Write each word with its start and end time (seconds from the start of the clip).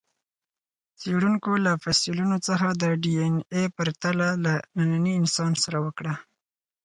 څېړونکو 0.99 1.51
له 1.65 1.71
فسیلونو 1.83 2.37
څخه 2.47 2.67
د 2.81 2.83
ډياېناې 3.03 3.63
پرتله 3.77 4.27
له 4.45 4.53
ننني 4.77 5.13
انسان 5.21 5.51
سره 5.63 5.77
وکړه. 5.85 6.13